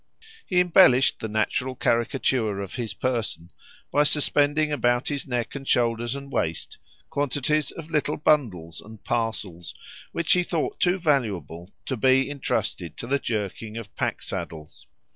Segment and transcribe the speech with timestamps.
[0.47, 3.51] He embellished the natural caricature of his person
[3.91, 6.79] by suspending about his neck and shoulders and waist
[7.11, 9.75] quantities of little bundles and parcels,
[10.11, 14.87] which he thought too valuable to be entrusted to the jerking of pack saddles.